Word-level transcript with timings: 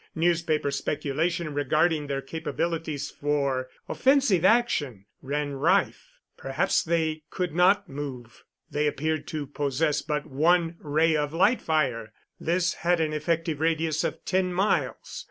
Newspaper 0.15 0.71
speculation 0.71 1.53
regarding 1.53 2.07
their 2.07 2.23
capabilities 2.23 3.11
for 3.11 3.69
offensive 3.87 4.43
action 4.43 5.05
ran 5.21 5.51
rife. 5.53 6.09
Perhaps 6.37 6.81
they 6.81 7.21
could 7.29 7.53
not 7.53 7.87
move. 7.87 8.43
They 8.71 8.87
appeared 8.87 9.27
to 9.27 9.45
possess 9.45 10.01
but 10.01 10.25
one 10.25 10.75
ray 10.79 11.15
of 11.15 11.33
light 11.33 11.61
fire; 11.61 12.13
this 12.39 12.73
had 12.73 12.99
an 12.99 13.13
effective 13.13 13.59
radius 13.59 14.03
of 14.03 14.25
ten 14.25 14.51
miles. 14.51 15.19